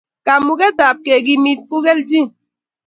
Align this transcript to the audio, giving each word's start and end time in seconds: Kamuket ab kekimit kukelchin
Kamuket 0.25 0.77
ab 0.87 0.97
kekimit 1.05 1.59
kukelchin 1.69 2.27